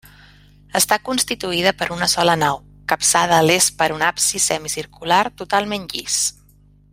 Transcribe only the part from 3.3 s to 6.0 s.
a l’est per un absis semicircular totalment